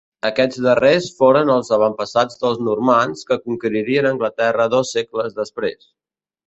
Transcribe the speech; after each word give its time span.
Aquests 0.27 0.61
darrers 0.67 1.09
foren 1.19 1.51
els 1.57 1.69
avantpassats 1.77 2.41
dels 2.45 2.65
normands, 2.69 3.23
que 3.31 3.41
conqueririen 3.45 4.13
Anglaterra 4.15 4.71
dos 4.77 4.97
segles 4.99 5.43
després. 5.43 5.91